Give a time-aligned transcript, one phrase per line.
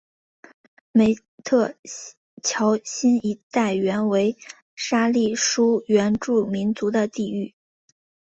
[0.93, 1.13] 梅
[1.43, 1.75] 特
[2.41, 4.35] 乔辛一带原为
[4.75, 7.53] 沙利殊原住民族的地域。